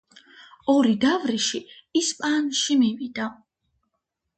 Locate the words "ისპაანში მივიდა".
2.03-3.33